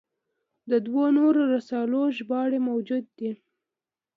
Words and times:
د 0.69 0.71
دوو 0.85 1.03
نورو 1.17 1.41
رسالو 1.53 2.01
ژباړې 2.17 2.59
موجودې 2.67 3.11
دي. 3.19 3.31